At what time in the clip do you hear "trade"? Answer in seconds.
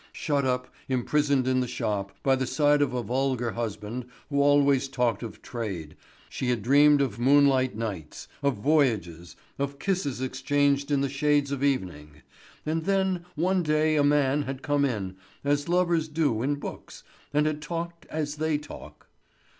5.43-5.95